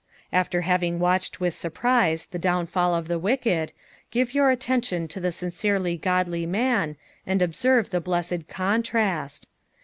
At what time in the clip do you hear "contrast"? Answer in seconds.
8.47-9.47